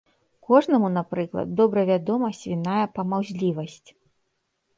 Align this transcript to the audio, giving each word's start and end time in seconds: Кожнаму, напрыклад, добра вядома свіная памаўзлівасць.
Кожнаму, 0.45 0.87
напрыклад, 0.95 1.47
добра 1.59 1.83
вядома 1.91 2.27
свіная 2.39 2.79
памаўзлівасць. 2.97 3.89